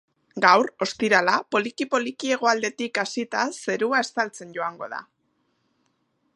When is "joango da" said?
4.59-5.07